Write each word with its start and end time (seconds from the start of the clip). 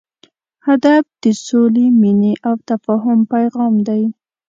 ادب 0.73 1.03
د 1.21 1.23
سولې، 1.45 1.85
مینې 2.01 2.33
او 2.47 2.53
تفاهم 2.69 3.19
پیغام 3.33 3.73
دی. 3.87 4.03